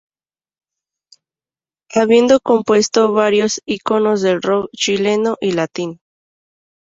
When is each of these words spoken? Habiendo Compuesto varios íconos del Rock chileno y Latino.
Habiendo 1.93 2.39
Compuesto 2.39 3.13
varios 3.13 3.61
íconos 3.67 4.23
del 4.23 4.41
Rock 4.41 4.71
chileno 4.73 5.35
y 5.39 5.51
Latino. 5.51 5.99